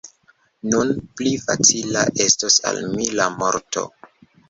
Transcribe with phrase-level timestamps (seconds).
[0.69, 3.91] Nun pli facila estos al mi la morto!